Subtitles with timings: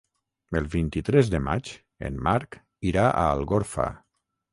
[0.59, 1.69] El vint-i-tres de maig
[2.09, 2.57] en Marc
[2.93, 3.87] irà a Algorfa.